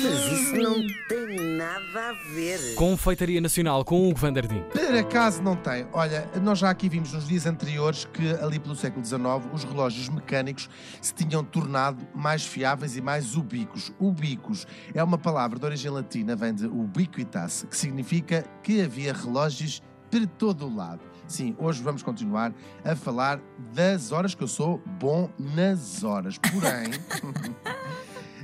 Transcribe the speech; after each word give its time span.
Mas 0.00 0.32
isso 0.32 0.54
não 0.56 0.74
tem 1.08 1.56
nada 1.56 2.10
a 2.10 2.12
ver. 2.32 2.74
Confeitaria 2.76 3.40
Nacional 3.40 3.84
com 3.84 4.08
Hugo 4.08 4.18
Vanderdin. 4.18 4.62
Por 4.70 4.94
acaso 4.94 5.42
não 5.42 5.56
tem. 5.56 5.86
Olha, 5.92 6.30
nós 6.40 6.60
já 6.60 6.70
aqui 6.70 6.88
vimos 6.88 7.12
nos 7.12 7.26
dias 7.26 7.46
anteriores 7.46 8.04
que 8.04 8.30
ali 8.40 8.60
pelo 8.60 8.76
século 8.76 9.04
XIX 9.04 9.22
os 9.52 9.64
relógios 9.64 10.08
mecânicos 10.08 10.70
se 11.00 11.12
tinham 11.12 11.42
tornado 11.42 12.06
mais 12.14 12.44
fiáveis 12.44 12.96
e 12.96 13.00
mais 13.00 13.34
ubicos. 13.34 13.92
Ubicos 13.98 14.66
é 14.94 15.02
uma 15.02 15.18
palavra 15.18 15.58
de 15.58 15.64
origem 15.64 15.90
latina, 15.90 16.36
vem 16.36 16.54
de 16.54 16.66
ubiquitas, 16.66 17.66
que 17.68 17.76
significa 17.76 18.44
que 18.62 18.80
havia 18.82 19.12
relógios 19.12 19.82
por 20.10 20.26
todo 20.26 20.66
o 20.66 20.74
lado. 20.74 21.00
Sim, 21.26 21.54
hoje 21.58 21.82
vamos 21.82 22.02
continuar 22.02 22.54
a 22.82 22.96
falar 22.96 23.38
das 23.74 24.12
horas 24.12 24.34
que 24.34 24.42
eu 24.42 24.48
sou 24.48 24.80
bom 24.98 25.28
nas 25.38 26.02
horas. 26.02 26.38
Porém, 26.38 26.90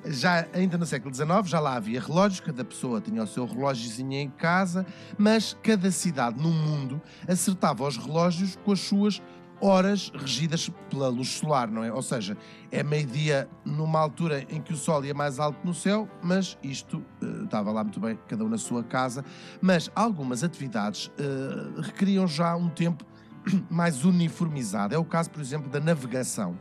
já 0.07 0.47
ainda 0.53 0.77
no 0.77 0.87
século 0.87 1.15
XIX 1.15 1.29
já 1.45 1.61
lá 1.61 1.77
havia 1.77 2.01
relógios, 2.01 2.41
cada 2.41 2.65
pessoa 2.65 3.01
tinha 3.01 3.23
o 3.23 3.27
seu 3.27 3.47
relógiozinho 3.47 4.13
em 4.13 4.31
casa, 4.31 4.87
mas 5.17 5.57
cada 5.63 5.91
cidade 5.91 6.41
no 6.41 6.51
mundo 6.51 7.01
acertava 7.27 7.87
os 7.87 7.97
relógios 7.97 8.57
com 8.65 8.73
as 8.73 8.81
suas 8.81 9.23
horas 9.61 10.13
regidas 10.15 10.69
pela 10.91 11.09
luz 11.09 11.29
solar, 11.29 11.71
não 11.71 11.83
é? 11.83 11.93
Ou 11.93 12.03
seja, 12.03 12.37
é 12.71 12.83
meio-dia 12.83 13.49
numa 13.65 13.99
altura 13.99 14.45
em 14.51 14.61
que 14.61 14.73
o 14.73 14.77
sol 14.77 15.05
ia 15.05 15.15
mais 15.15 15.39
alto 15.39 15.59
no 15.65 15.73
céu, 15.73 16.09
mas 16.23 16.59
isto 16.63 16.99
uh, 17.23 17.45
estava 17.45 17.71
lá 17.73 17.83
muito 17.83 18.01
bem, 18.01 18.19
cada 18.29 18.45
um 18.45 18.49
na 18.49 18.59
sua 18.59 18.83
casa. 18.83 19.25
Mas 19.63 19.91
algumas 19.95 20.43
atividades 20.43 21.07
uh, 21.07 21.81
requeriam 21.81 22.27
já 22.27 22.55
um 22.57 22.69
tempo 22.69 23.05
mais 23.71 24.05
uniformizado. 24.05 24.95
É 24.95 24.99
o 24.99 25.05
caso, 25.05 25.31
por 25.31 25.41
exemplo, 25.41 25.71
da 25.71 25.81
navegação, 25.81 26.59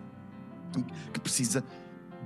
que 1.11 1.19
precisa, 1.19 1.63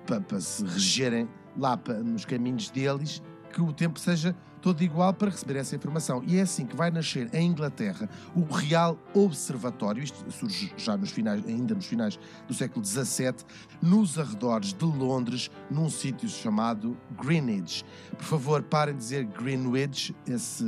para, 0.08 0.22
para 0.22 0.40
se 0.40 0.64
regerem 0.64 1.28
lá 1.58 1.76
para, 1.76 2.00
nos 2.00 2.26
caminhos 2.26 2.70
deles, 2.70 3.22
que 3.52 3.62
o 3.62 3.74
tempo 3.74 4.00
seja 4.00 4.36
todo 4.62 4.82
igual 4.84 5.14
para 5.14 5.30
receber 5.30 5.58
essa 5.58 5.76
informação. 5.76 6.24
E 6.26 6.38
é 6.38 6.42
assim 6.42 6.66
que 6.66 6.76
vai 6.76 6.90
nascer 6.90 7.30
em 7.34 7.48
Inglaterra 7.48 8.10
o 8.36 8.42
Real 8.54 8.98
Observatório, 9.14 10.04
isto 10.04 10.30
surge 10.32 10.74
já 10.78 10.98
nos 10.98 11.12
finais, 11.12 11.46
ainda 11.46 11.76
nos 11.76 11.86
finais 11.86 12.20
do 12.48 12.54
século 12.54 12.84
XVII, 12.84 13.36
nos 13.82 14.18
arredores 14.18 14.74
de 14.74 14.86
Londres, 14.86 15.52
num 15.70 15.90
sítio 15.90 16.28
chamado 16.28 16.98
Greenwich. 17.22 17.86
Por 18.18 18.26
favor, 18.26 18.64
parem 18.64 18.96
de 18.96 19.00
dizer 19.00 19.26
Greenwich, 19.26 20.16
esse 20.26 20.64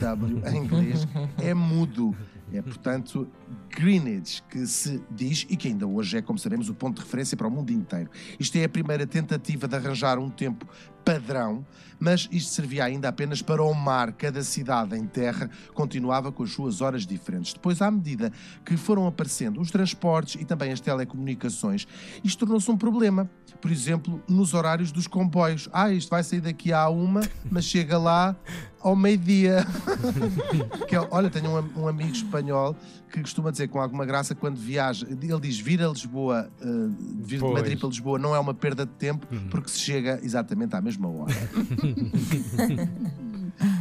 W 0.00 0.42
em 0.48 0.56
inglês 0.56 1.06
é 1.42 1.52
mudo. 1.54 2.14
É, 2.52 2.62
portanto, 2.62 3.26
Greenwich, 3.74 4.42
que 4.48 4.66
se 4.66 5.02
diz, 5.10 5.46
e 5.50 5.56
que 5.56 5.68
ainda 5.68 5.86
hoje 5.86 6.18
é, 6.18 6.22
como 6.22 6.38
sabemos, 6.38 6.68
o 6.68 6.74
ponto 6.74 6.96
de 6.96 7.02
referência 7.02 7.36
para 7.36 7.48
o 7.48 7.50
mundo 7.50 7.70
inteiro. 7.72 8.08
Isto 8.38 8.56
é 8.56 8.64
a 8.64 8.68
primeira 8.68 9.06
tentativa 9.06 9.66
de 9.66 9.74
arranjar 9.74 10.18
um 10.18 10.30
tempo 10.30 10.66
padrão, 11.04 11.64
mas 11.98 12.28
isto 12.32 12.50
servia 12.52 12.84
ainda 12.84 13.08
apenas 13.08 13.42
para 13.42 13.62
o 13.62 13.74
mar. 13.74 14.12
Cada 14.12 14.42
cidade 14.42 14.96
em 14.96 15.06
terra 15.06 15.50
continuava 15.74 16.32
com 16.32 16.42
as 16.42 16.50
suas 16.50 16.80
horas 16.80 17.06
diferentes. 17.06 17.52
Depois, 17.52 17.82
à 17.82 17.90
medida 17.90 18.32
que 18.64 18.76
foram 18.76 19.06
aparecendo 19.06 19.60
os 19.60 19.70
transportes 19.70 20.40
e 20.40 20.44
também 20.44 20.72
as 20.72 20.80
telecomunicações, 20.80 21.86
isto 22.22 22.38
tornou-se 22.38 22.70
um 22.70 22.76
problema. 22.76 23.30
Por 23.60 23.70
exemplo, 23.70 24.22
nos 24.28 24.54
horários 24.54 24.90
dos 24.90 25.06
comboios. 25.06 25.68
Ah, 25.72 25.92
isto 25.92 26.10
vai 26.10 26.22
sair 26.22 26.40
daqui 26.40 26.72
à 26.72 26.88
uma, 26.88 27.20
mas 27.50 27.64
chega 27.64 27.98
lá 27.98 28.36
ao 28.80 28.94
meio-dia. 28.94 29.66
é, 30.90 31.08
olha, 31.10 31.30
tenho 31.30 31.58
um, 31.58 31.82
um, 31.82 31.88
amigo 31.88 32.12
espanhol 32.12 32.76
que 33.10 33.20
costuma 33.20 33.50
dizer 33.50 33.63
com 33.68 33.80
alguma 33.80 34.04
graça 34.04 34.34
quando 34.34 34.56
viaja, 34.56 35.06
ele 35.08 35.40
diz 35.40 35.58
vir 35.58 35.82
a 35.82 35.88
Lisboa, 35.88 36.50
uh, 36.60 36.94
vir 37.20 37.40
pois. 37.40 37.52
de 37.52 37.60
Madrid 37.60 37.78
para 37.78 37.88
Lisboa 37.88 38.18
não 38.18 38.34
é 38.34 38.38
uma 38.38 38.54
perda 38.54 38.86
de 38.86 38.92
tempo 38.92 39.26
uhum. 39.30 39.48
porque 39.48 39.70
se 39.70 39.78
chega 39.78 40.18
exatamente 40.22 40.74
à 40.74 40.80
mesma 40.80 41.08
hora. 41.08 41.34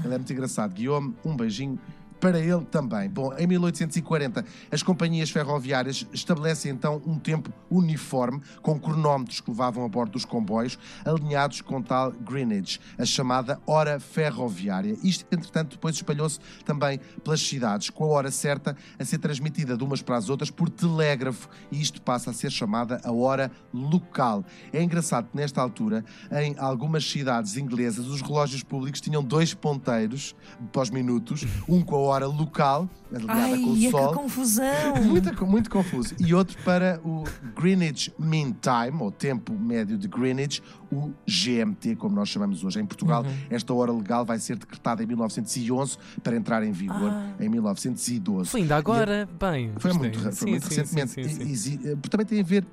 ele 0.04 0.14
é 0.14 0.18
muito 0.18 0.32
engraçado. 0.32 0.74
Guilherme, 0.74 1.16
um 1.26 1.36
beijinho 1.36 1.80
para 2.24 2.40
ele 2.40 2.64
também. 2.72 3.10
Bom, 3.10 3.34
em 3.38 3.46
1840, 3.46 4.46
as 4.72 4.82
companhias 4.82 5.30
ferroviárias 5.30 6.08
estabelecem 6.14 6.72
então 6.72 7.02
um 7.06 7.20
tempo 7.20 7.52
uniforme, 7.70 8.42
com 8.62 8.80
cronómetros 8.80 9.42
que 9.42 9.52
levavam 9.52 9.84
a 9.84 9.90
bordo 9.90 10.14
dos 10.14 10.24
comboios, 10.24 10.80
alinhados 11.04 11.60
com 11.60 11.82
tal 11.82 12.14
Greenwich, 12.14 12.80
a 12.98 13.04
chamada 13.04 13.60
hora 13.68 14.00
ferroviária. 14.00 14.96
Isto, 15.04 15.26
entretanto, 15.30 15.72
depois 15.72 15.96
espalhou-se 15.96 16.40
também 16.64 16.98
pelas 17.22 17.42
cidades, 17.42 17.90
com 17.90 18.06
a 18.06 18.08
hora 18.08 18.32
certa 18.32 18.78
a 18.98 19.04
ser 19.04 19.18
transmitida 19.18 19.76
de 19.76 19.84
umas 19.84 20.02
para 20.02 20.16
as 20.16 20.30
outras 20.30 20.50
por 20.50 20.70
telégrafo, 20.70 21.50
e 21.70 21.82
isto 21.82 22.02
passa 22.02 22.30
a 22.30 22.34
ser 22.34 22.52
chamada 22.52 23.02
a 23.04 23.12
hora 23.12 23.52
local. 23.74 24.46
É 24.72 24.82
engraçado 24.82 25.30
que, 25.30 25.36
nesta 25.36 25.62
altura, 25.62 26.06
em 26.32 26.56
algumas 26.58 27.04
cidades 27.04 27.58
inglesas, 27.58 28.08
os 28.08 28.22
relógios 28.22 28.64
públicos 28.64 29.02
tinham 29.02 29.22
dois 29.22 29.54
ponteiros 29.54 30.34
pós 30.72 30.90
minutos, 30.90 31.46
um 31.68 31.82
com 31.82 31.98
a 31.98 32.00
hora 32.00 32.13
hora 32.14 32.28
local, 32.28 32.90
alinhada 33.14 33.58
com 33.58 33.72
o 33.72 33.92
sol. 33.92 34.08
Que 34.10 34.14
confusão! 34.16 34.96
muito, 35.04 35.46
muito 35.46 35.70
confuso. 35.70 36.16
E 36.20 36.34
outro 36.34 36.58
para 36.64 37.00
o 37.04 37.24
Greenwich 37.56 38.14
Mean 38.18 38.54
Time, 38.62 39.02
ou 39.02 39.12
tempo 39.12 39.54
médio 39.54 39.98
de 39.98 40.08
Greenwich, 40.08 40.62
o 40.92 41.12
GMT, 41.28 41.96
como 41.96 42.16
nós 42.16 42.30
chamamos 42.30 42.64
hoje. 42.64 42.80
Em 42.80 42.86
Portugal, 42.86 43.24
uhum. 43.24 43.34
esta 43.50 43.74
hora 43.74 43.92
legal 43.92 44.26
vai 44.26 44.40
ser 44.40 44.58
decretada 44.58 45.04
em 45.04 45.06
1911 45.06 45.98
para 46.22 46.36
entrar 46.36 46.64
em 46.64 46.72
vigor 46.72 47.12
ah. 47.12 47.34
em 47.40 47.50
1912. 47.50 48.50
Foi 48.50 48.62
ainda 48.62 48.76
agora, 48.76 49.28
e, 49.30 49.38
bem. 49.38 49.72
Foi 49.78 49.94
muito, 49.94 50.20
foi 50.20 50.32
sim, 50.32 50.50
muito 50.50 50.68
sim, 50.68 50.82
recentemente. 50.82 51.12
Sim, 51.12 51.56
sim, 51.56 51.80
e, 51.82 51.92
e, 51.92 51.96
também 52.10 52.26
tem 52.26 52.40
a 52.40 52.44
ver 52.44 52.66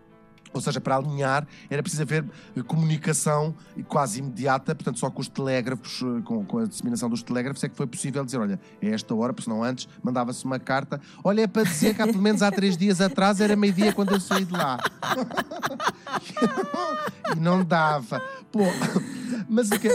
ou 0.53 0.61
seja, 0.61 0.81
para 0.81 0.97
alinhar 0.97 1.47
era 1.69 1.83
preciso 1.83 2.03
haver 2.03 2.25
eh, 2.57 2.63
comunicação 2.63 3.55
quase 3.89 4.19
imediata, 4.19 4.75
portanto, 4.75 4.99
só 4.99 5.11
com 5.11 5.21
os 5.21 5.29
telégrafos, 5.29 6.03
eh, 6.03 6.23
com, 6.25 6.45
com, 6.45 6.59
a 6.59 6.67
disseminação 6.67 7.09
dos 7.09 7.23
telégrafos, 7.23 7.63
é 7.65 7.69
que 7.69 7.77
foi 7.77 7.87
possível 7.87 8.25
dizer: 8.25 8.39
olha, 8.39 8.61
é 8.83 8.89
esta 8.89 9.15
hora, 9.15 9.33
porque 9.33 9.49
senão 9.49 9.63
antes 9.63 9.89
mandava-se 10.03 10.45
uma 10.45 10.59
carta. 10.59 11.01
Olha, 11.23 11.43
é 11.43 11.47
para 11.47 11.63
dizer 11.63 11.95
que 11.95 12.03
há 12.03 12.07
pelo 12.07 12.23
menos 12.23 12.43
há 12.43 12.51
três 12.51 12.77
dias 12.77 13.01
atrás 13.01 13.41
era 13.41 13.57
meio-dia 13.57 13.93
quando 13.93 14.13
eu 14.13 14.21
saí 14.21 14.45
de 14.45 14.53
lá. 14.53 14.79
e 17.37 17.41
não 17.41 17.65
dava. 17.65 18.21
Pô, 18.51 18.65
mas 19.51 19.69
que, 19.69 19.89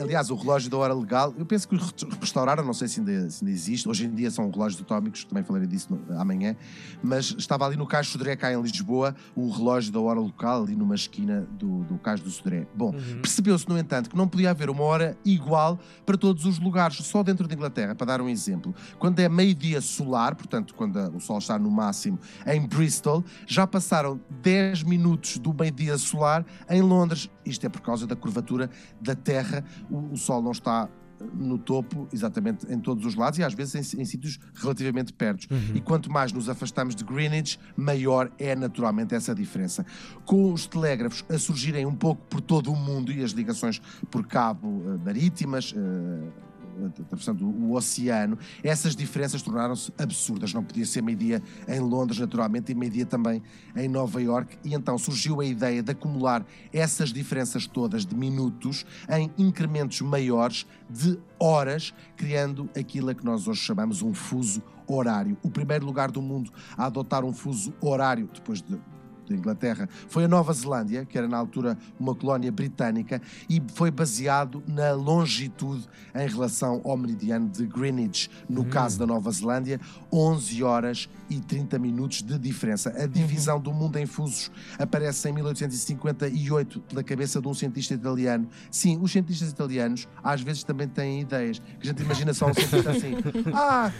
aliás, 0.00 0.30
o 0.30 0.36
relógio 0.36 0.70
da 0.70 0.76
hora 0.76 0.94
legal, 0.94 1.34
eu 1.36 1.44
penso 1.44 1.68
que 1.68 1.76
restauraram, 2.20 2.64
não 2.64 2.72
sei 2.72 2.86
se 2.86 3.00
ainda, 3.00 3.28
se 3.28 3.44
ainda 3.44 3.52
existe. 3.52 3.88
Hoje 3.88 4.06
em 4.06 4.14
dia 4.14 4.30
são 4.30 4.48
relógios 4.48 4.80
atómicos, 4.80 5.24
também 5.24 5.42
falarei 5.42 5.66
disso 5.66 5.88
no, 5.90 6.16
amanhã. 6.16 6.54
Mas 7.02 7.34
estava 7.36 7.66
ali 7.66 7.76
no 7.76 7.88
Caixo 7.88 8.12
Sodré, 8.12 8.36
cá 8.36 8.52
em 8.52 8.62
Lisboa, 8.62 9.16
o 9.34 9.50
relógio 9.50 9.92
da 9.92 9.98
hora 9.98 10.20
local, 10.20 10.62
ali 10.62 10.76
numa 10.76 10.94
esquina 10.94 11.44
do, 11.58 11.82
do 11.84 11.98
Caixo 11.98 12.22
do 12.22 12.30
Sodré. 12.30 12.68
Bom, 12.72 12.94
uhum. 12.94 13.20
percebeu-se, 13.20 13.68
no 13.68 13.76
entanto, 13.76 14.10
que 14.10 14.16
não 14.16 14.28
podia 14.28 14.50
haver 14.50 14.70
uma 14.70 14.84
hora 14.84 15.18
igual 15.24 15.80
para 16.06 16.16
todos 16.16 16.44
os 16.44 16.60
lugares, 16.60 16.98
só 16.98 17.24
dentro 17.24 17.48
da 17.48 17.54
Inglaterra. 17.54 17.96
Para 17.96 18.06
dar 18.06 18.20
um 18.20 18.28
exemplo, 18.28 18.72
quando 19.00 19.18
é 19.18 19.28
meio-dia 19.28 19.80
solar, 19.80 20.36
portanto, 20.36 20.72
quando 20.72 20.96
o 21.16 21.18
sol 21.18 21.38
está 21.38 21.58
no 21.58 21.70
máximo 21.70 22.16
em 22.46 22.64
Bristol, 22.64 23.24
já 23.44 23.66
passaram 23.66 24.20
10 24.40 24.84
minutos 24.84 25.36
do 25.38 25.52
meio-dia 25.52 25.98
solar 25.98 26.46
em 26.68 26.80
Londres. 26.80 27.28
Isto 27.44 27.66
é 27.66 27.68
por 27.68 27.80
causa 27.80 28.06
da 28.06 28.14
curvatura 28.14 28.70
da 29.00 29.14
Terra, 29.14 29.64
o, 29.90 30.12
o 30.12 30.16
Sol 30.16 30.42
não 30.42 30.52
está 30.52 30.88
no 31.34 31.58
topo, 31.58 32.08
exatamente 32.12 32.66
em 32.72 32.78
todos 32.78 33.04
os 33.04 33.14
lados 33.14 33.38
e 33.38 33.44
às 33.44 33.54
vezes 33.54 33.94
em, 33.94 34.00
em 34.00 34.04
sítios 34.04 34.38
relativamente 34.54 35.12
perto. 35.12 35.46
Uhum. 35.50 35.76
E 35.76 35.80
quanto 35.80 36.10
mais 36.10 36.32
nos 36.32 36.48
afastamos 36.48 36.94
de 36.94 37.04
Greenwich, 37.04 37.58
maior 37.76 38.30
é 38.38 38.56
naturalmente 38.56 39.14
essa 39.14 39.34
diferença. 39.34 39.84
Com 40.24 40.52
os 40.52 40.66
telégrafos 40.66 41.24
a 41.28 41.38
surgirem 41.38 41.84
um 41.86 41.94
pouco 41.94 42.22
por 42.26 42.40
todo 42.40 42.72
o 42.72 42.76
mundo 42.76 43.12
e 43.12 43.22
as 43.22 43.32
ligações 43.32 43.80
por 44.10 44.26
cabo 44.26 44.68
uh, 44.68 44.98
marítimas. 45.04 45.74
Atravessando 46.86 47.46
o 47.46 47.74
oceano, 47.74 48.38
essas 48.62 48.94
diferenças 48.96 49.42
tornaram-se 49.42 49.92
absurdas. 49.98 50.52
Não 50.52 50.64
podia 50.64 50.86
ser 50.86 51.02
meio-dia 51.02 51.42
em 51.68 51.80
Londres, 51.80 52.18
naturalmente, 52.18 52.72
e 52.72 52.74
meio-dia 52.74 53.06
também 53.06 53.42
em 53.76 53.88
Nova 53.88 54.20
York. 54.20 54.58
E 54.64 54.74
então 54.74 54.96
surgiu 54.98 55.40
a 55.40 55.44
ideia 55.44 55.82
de 55.82 55.92
acumular 55.92 56.44
essas 56.72 57.12
diferenças 57.12 57.66
todas 57.66 58.04
de 58.04 58.14
minutos 58.14 58.84
em 59.08 59.30
incrementos 59.38 60.00
maiores 60.00 60.66
de 60.88 61.18
horas, 61.38 61.94
criando 62.16 62.68
aquilo 62.78 63.10
a 63.10 63.14
que 63.14 63.24
nós 63.24 63.46
hoje 63.46 63.60
chamamos 63.60 64.02
um 64.02 64.12
fuso 64.12 64.62
horário. 64.86 65.36
O 65.42 65.50
primeiro 65.50 65.86
lugar 65.86 66.10
do 66.10 66.20
mundo 66.20 66.52
a 66.76 66.86
adotar 66.86 67.24
um 67.24 67.32
fuso 67.32 67.72
horário, 67.80 68.28
depois 68.32 68.60
de 68.60 68.78
da 69.30 69.36
Inglaterra, 69.36 69.88
foi 70.08 70.24
a 70.24 70.28
Nova 70.28 70.52
Zelândia, 70.52 71.04
que 71.04 71.16
era 71.16 71.28
na 71.28 71.38
altura 71.38 71.78
uma 71.98 72.14
colónia 72.14 72.50
britânica, 72.50 73.22
e 73.48 73.62
foi 73.74 73.90
baseado 73.90 74.62
na 74.66 74.92
longitude 74.92 75.88
em 76.14 76.28
relação 76.28 76.80
ao 76.84 76.96
meridiano 76.96 77.48
de 77.48 77.66
Greenwich. 77.66 78.30
No 78.48 78.62
hum. 78.62 78.64
caso 78.64 78.98
da 78.98 79.06
Nova 79.06 79.30
Zelândia, 79.30 79.80
11 80.12 80.62
horas 80.62 81.08
e 81.28 81.38
30 81.38 81.78
minutos 81.78 82.22
de 82.22 82.36
diferença. 82.38 82.90
A 82.90 83.06
divisão 83.06 83.56
uhum. 83.56 83.62
do 83.62 83.72
mundo 83.72 83.96
em 83.96 84.06
fusos 84.06 84.50
aparece 84.78 85.28
em 85.28 85.32
1858 85.32 86.80
pela 86.80 87.04
cabeça 87.04 87.40
de 87.40 87.46
um 87.46 87.54
cientista 87.54 87.94
italiano. 87.94 88.48
Sim, 88.70 88.98
os 89.00 89.12
cientistas 89.12 89.50
italianos 89.50 90.08
às 90.22 90.40
vezes 90.40 90.64
também 90.64 90.88
têm 90.88 91.20
ideias. 91.20 91.60
Que 91.80 91.88
a 91.88 91.92
gente 91.92 92.02
imagina 92.02 92.34
só 92.34 92.46
um 92.46 92.54
cientista 92.54 92.90
assim: 92.90 93.14
Ah, 93.54 93.92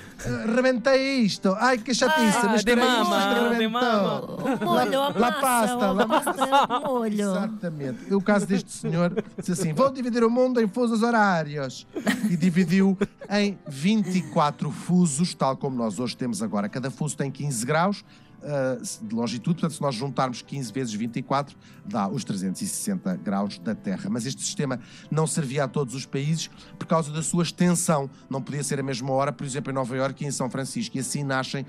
rebentei 0.55 1.21
isto, 1.21 1.55
ai 1.59 1.79
que 1.79 1.95
chatice, 1.95 2.39
ah, 2.39 2.49
mas 2.49 2.65
de 2.65 2.75
mama, 2.75 3.55
de 3.57 3.69
mama. 3.69 4.25
Olha, 4.67 5.20
La 5.21 5.33
pasta, 5.33 5.93
la 5.93 6.07
pasta 6.07 6.33
de 6.33 6.87
molho. 6.87 7.31
Exatamente. 7.31 8.15
O 8.15 8.21
caso 8.21 8.47
deste 8.47 8.73
senhor 8.73 9.13
disse 9.39 9.53
assim: 9.53 9.73
vou 9.73 9.91
dividir 9.91 10.25
o 10.25 10.31
mundo 10.31 10.61
em 10.61 10.69
fusos 10.69 11.03
horários. 11.03 11.87
E 12.31 12.37
dividiu 12.37 12.97
em 13.29 13.59
24 13.69 14.71
fusos, 14.71 15.35
tal 15.35 15.57
como 15.57 15.77
nós 15.77 15.99
hoje 15.99 16.17
temos 16.17 16.43
agora. 16.43 16.69
Cada 16.69 16.91
fuso 16.91 17.17
tem 17.17 17.31
15 17.31 17.67
graus. 17.67 18.05
uh, 18.41 19.07
de 19.07 19.15
longitude, 19.15 19.61
portanto, 19.61 19.75
se 19.75 19.83
nós 19.83 19.95
juntarmos 19.95 20.43
15 20.43 20.73
vezes 20.73 20.95
24, 20.95 21.57
dá 21.85 22.09
os 22.09 22.25
360 22.25 23.17
graus 23.17 23.59
da 23.59 23.75
Terra. 23.75 24.09
Mas 24.11 24.27
este 24.27 24.43
sistema 24.43 24.81
não 25.11 25.27
servia 25.27 25.65
a 25.65 25.69
todos 25.69 25.95
os 25.95 26.07
países 26.07 26.51
por 26.79 26.87
causa 26.87 27.13
da 27.13 27.23
sua 27.23 27.43
extensão. 27.43 28.11
Não 28.29 28.43
podia 28.43 28.63
ser 28.63 28.81
a 28.81 28.83
mesma 28.83 29.13
hora, 29.13 29.33
por 29.33 29.45
exemplo, 29.45 29.71
em 29.71 29.75
Nova 29.75 29.97
Iorque 29.97 30.25
e 30.25 30.29
em 30.29 30.31
São 30.31 30.51
Francisco. 30.51 30.97
E 30.97 31.01
assim 31.01 31.23
nascem 31.23 31.67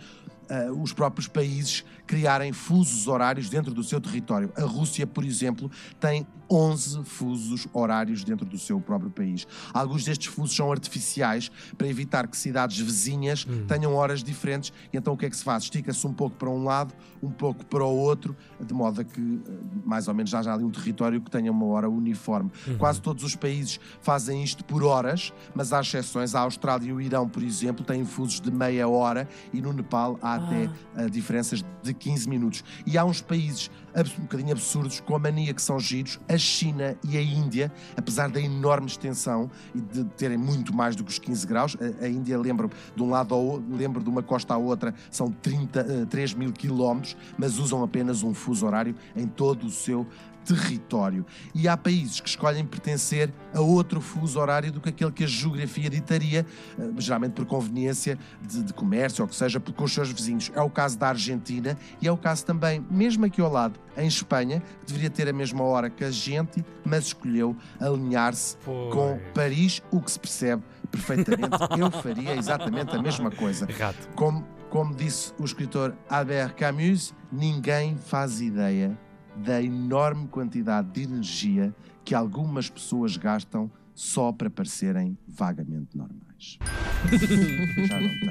uh, 0.52 0.82
os 0.82 0.92
próprios 0.92 1.28
países 1.28 1.86
criarem 2.06 2.52
fusos 2.52 3.08
horários 3.08 3.50
dentro 3.50 3.74
do 3.74 3.84
seu 3.84 4.02
território. 4.02 4.52
A 4.58 4.64
Rússia, 4.64 5.08
por 5.08 5.24
exemplo, 5.24 5.72
tem 6.00 6.28
11 6.52 7.06
fusos 7.06 7.66
horários 7.72 8.26
dentro 8.26 8.46
do 8.46 8.58
seu 8.58 8.82
próprio 8.82 9.10
país. 9.10 9.48
Alguns 9.74 10.04
destes 10.04 10.28
fusos 10.28 10.54
são 10.54 10.70
artificiais 10.70 11.50
para 11.78 11.88
evitar 11.88 12.28
que 12.28 12.36
cidades 12.36 12.78
vizinhas 12.78 13.48
tenham 13.68 13.96
horas 13.96 14.22
diferentes. 14.22 14.74
E 14.92 14.98
então 14.98 15.14
o 15.14 15.18
que 15.18 15.26
é 15.26 15.30
que 15.30 15.38
se 15.38 15.44
faz? 15.46 15.64
Estica-se 15.64 16.06
um 16.06 16.14
pouco 16.14 16.36
para 16.36 16.50
um 16.50 16.66
lado, 16.66 16.94
um 17.24 17.32
pouco 17.32 17.66
para 17.66 17.86
o 17.86 17.96
outro, 17.96 18.36
de 18.60 18.74
modo 18.74 19.00
a 19.00 19.04
que 19.06 19.22
uh, 19.22 19.44
mais 19.86 20.10
ou 20.10 20.14
menos 20.14 20.30
já 20.30 20.42
há 20.42 20.54
ali 20.54 20.66
um 20.66 20.72
território 20.72 21.22
que 21.22 21.32
tenha 21.32 21.50
uma 21.50 21.66
hora 21.68 21.90
uniforme. 21.90 22.52
Quase 22.78 23.02
todos 23.02 23.24
os 23.24 23.36
países 23.36 23.80
fazem 24.02 24.44
isto 24.44 24.66
por 24.66 24.84
horas, 24.84 25.32
mas 25.56 25.72
há 25.72 25.80
exceções. 25.80 26.36
A 26.36 26.42
Austrália 26.42 26.90
e 26.90 26.94
o 26.94 27.00
Irão, 27.00 27.30
por 27.30 27.44
exemplo, 27.44 27.86
têm 27.86 28.04
fusos 28.04 28.42
de 28.42 28.52
meia 28.52 28.90
hora 28.90 29.28
e 29.54 29.62
no 29.62 29.72
Nepal 29.72 30.20
há 30.22 30.41
até 30.44 31.04
uh, 31.04 31.10
diferenças 31.10 31.64
de 31.84 31.94
15 31.94 32.30
minutos. 32.30 32.64
E 32.86 32.98
há 32.98 33.06
uns 33.06 33.22
países 33.22 33.70
um 34.18 34.22
bocadinho 34.22 34.52
absurdos 34.52 35.00
com 35.02 35.16
a 35.16 35.20
mania 35.20 35.54
que 35.54 35.62
são 35.62 35.80
giros, 35.80 36.20
a 36.30 36.38
China 36.38 36.96
e 37.04 37.18
a 37.18 37.22
Índia, 37.22 37.72
apesar 37.98 38.30
da 38.30 38.40
enorme 38.40 38.88
extensão 38.88 39.50
e 39.76 39.82
de 39.82 40.04
terem 40.16 40.38
muito 40.38 40.74
mais 40.74 40.96
do 40.96 41.04
que 41.04 41.12
os 41.12 41.20
15 41.20 41.48
graus. 41.48 41.78
A, 41.80 42.06
a 42.06 42.10
Índia, 42.10 42.38
lembro 42.38 42.70
de 42.96 43.04
um 43.04 43.10
lado 43.10 43.34
ao 43.34 43.44
outro, 43.44 43.76
lembro 43.76 44.04
de 44.04 44.10
uma 44.10 44.24
costa 44.24 44.54
à 44.54 44.58
outra, 44.58 44.94
são 45.10 45.32
30, 45.32 45.80
eh, 45.80 46.06
3 46.06 46.34
mil 46.34 46.52
quilómetros, 46.52 47.18
mas 47.38 47.58
usam 47.58 47.84
apenas 47.84 48.24
um 48.24 48.34
fuso 48.34 48.66
horário 48.66 48.96
em 49.16 49.28
todo 49.28 49.68
o 49.68 49.70
seu 49.70 50.08
território. 50.46 51.26
E 51.54 51.68
há 51.68 51.78
países 51.78 52.20
que 52.20 52.30
escolhem 52.30 52.66
pertencer 52.66 53.34
a 53.54 53.60
outro 53.60 54.02
fuso 54.02 54.40
horário 54.40 54.72
do 54.72 54.80
que 54.80 54.90
aquele 54.90 55.12
que 55.12 55.24
a 55.24 55.28
geografia 55.28 55.90
ditaria, 55.90 56.46
eh, 56.80 56.90
geralmente 56.98 57.34
por 57.34 57.46
conveniência 57.46 58.18
de, 58.42 58.64
de 58.64 58.74
comércio 58.74 59.24
ou 59.24 59.28
que 59.28 59.36
seja, 59.36 59.60
com 59.60 59.84
os 59.84 59.94
seus 59.94 60.12
vizinhos. 60.12 60.52
É 60.56 60.62
o 60.62 60.70
caso 60.70 60.98
da 60.98 61.10
Argentina 61.10 61.78
e 62.02 62.08
é 62.08 62.12
o 62.12 62.18
caso 62.18 62.46
também, 62.46 62.86
mesmo 62.90 63.26
aqui 63.26 63.42
ao 63.42 63.52
lado, 63.52 63.80
em 63.98 64.08
Espanha, 64.08 64.62
que 64.80 64.88
deveria 64.88 65.10
ter 65.10 65.28
a 65.28 65.34
mesma 65.34 65.64
hora 65.64 65.90
que 65.90 66.04
a 66.04 66.12
gente, 66.12 66.64
mas 66.84 67.06
escolheu 67.06 67.56
alinhar-se 67.80 68.58
com 68.66 69.20
Paris, 69.34 69.82
o 69.92 70.02
que 70.02 70.12
se 70.12 70.20
percebe 70.20 70.64
perfeitamente. 70.90 71.58
Eu 71.78 71.90
faria 71.92 72.36
exatamente 72.36 72.96
a 72.96 73.02
mesma 73.02 73.32
coisa. 73.32 73.68
Como, 74.16 74.46
como 74.70 74.96
disse 74.96 75.34
o 75.40 75.46
escritor 75.46 75.96
Albert 76.10 76.56
Camus, 76.56 77.14
ninguém 77.32 77.98
faz 77.98 78.42
ideia 78.42 78.98
da 79.36 79.62
enorme 79.62 80.28
quantidade 80.28 80.90
de 80.92 81.04
energia 81.04 81.74
que 82.04 82.14
algumas 82.16 82.70
pessoas 82.70 83.16
gastam 83.18 83.72
só 83.94 84.32
para 84.32 84.50
parecerem 84.50 85.18
vagamente 85.28 85.96
normais. 85.98 86.58
Já 87.88 88.00
não 88.00 88.10
tem 88.10 88.26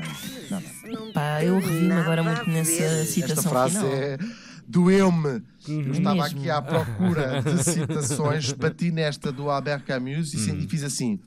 nada. 0.51 0.65
Não 0.87 1.13
Pá, 1.13 1.45
eu 1.45 1.59
revi-me 1.59 1.93
agora 1.93 2.23
muito 2.23 2.49
nessa 2.51 3.05
citação 3.05 3.37
Esta 3.39 3.49
frase 3.49 3.79
final. 3.79 3.93
é. 3.93 4.19
Doeu-me. 4.67 5.43
Eu 5.69 5.91
estava 5.93 6.27
aqui 6.27 6.49
à 6.49 6.63
procura 6.63 7.43
de 7.43 7.63
citações, 7.65 8.53
bati 8.55 8.91
nesta 8.91 9.33
do 9.33 9.51
Albert 9.51 9.85
Camus 9.85 10.33
e, 10.33 10.59
e 10.65 10.69
fiz 10.69 10.85
assim: 10.85 11.19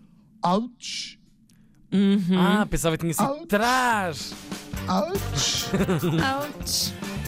ouch, 0.43 1.19
Uhum. 1.91 2.39
Ah, 2.39 2.65
pensava 2.65 2.97
que 2.97 3.01
tinha 3.03 3.13
sido 3.13 3.29
Ouch. 3.29 3.45
trás. 3.47 4.33
ouch. 4.89 5.65
Ouch. 5.75 6.93